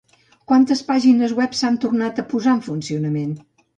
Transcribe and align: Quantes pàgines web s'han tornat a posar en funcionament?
Quantes 0.51 0.81
pàgines 0.87 1.35
web 1.41 1.53
s'han 1.59 1.77
tornat 1.85 2.23
a 2.25 2.29
posar 2.33 2.57
en 2.59 2.65
funcionament? 2.73 3.37